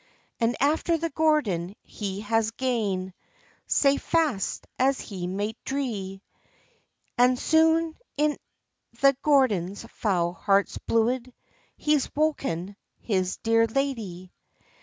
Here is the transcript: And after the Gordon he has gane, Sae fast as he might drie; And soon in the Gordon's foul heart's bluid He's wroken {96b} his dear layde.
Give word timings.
And 0.39 0.55
after 0.59 0.97
the 0.97 1.11
Gordon 1.11 1.75
he 1.83 2.21
has 2.21 2.49
gane, 2.49 3.13
Sae 3.67 3.97
fast 3.97 4.65
as 4.79 4.99
he 4.99 5.27
might 5.27 5.59
drie; 5.63 6.21
And 7.19 7.37
soon 7.37 7.95
in 8.17 8.39
the 9.01 9.15
Gordon's 9.21 9.83
foul 9.85 10.33
heart's 10.33 10.79
bluid 10.79 11.31
He's 11.77 12.07
wroken 12.17 12.69
{96b} 12.69 12.75
his 12.97 13.37
dear 13.43 13.67
layde. 13.67 14.31